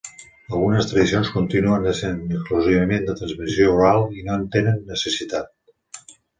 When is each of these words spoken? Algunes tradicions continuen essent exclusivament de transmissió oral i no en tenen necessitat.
Algunes 0.59 0.87
tradicions 0.91 1.29
continuen 1.33 1.85
essent 1.91 2.23
exclusivament 2.39 3.07
de 3.11 3.17
transmissió 3.21 3.71
oral 3.77 4.09
i 4.23 4.27
no 4.31 4.41
en 4.41 4.51
tenen 4.59 4.83
necessitat. 4.93 6.15